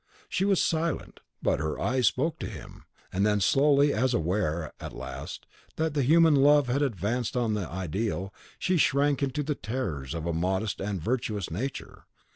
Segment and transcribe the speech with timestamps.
[0.27, 4.93] She was silent, but her eyes spoke to him; and then slowly, as aware, at
[4.93, 10.15] last, that the human love had advanced on the ideal, she shrank into the terrors
[10.15, 12.05] of a modest and virtuous nature.